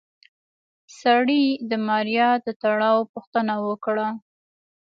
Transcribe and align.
سړي 0.99 1.43
د 1.69 1.71
ماريا 1.87 2.29
د 2.45 2.47
تړاو 2.61 2.99
پوښتنه 3.13 3.53
وکړه. 3.67 4.07